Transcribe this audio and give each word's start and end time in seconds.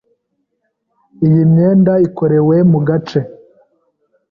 Iyi 1.25 1.41
myenda 1.51 1.93
ikorerwa 2.07 2.55
mugace. 2.71 3.19